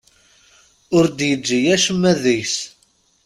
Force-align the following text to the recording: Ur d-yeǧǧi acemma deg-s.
Ur 0.95 1.05
d-yeǧǧi 1.07 1.59
acemma 1.75 2.11
deg-s. 2.23 2.57